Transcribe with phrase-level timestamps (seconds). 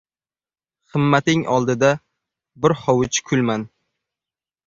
[0.93, 1.91] Himmating oldida
[2.65, 3.69] bir hovuch kulman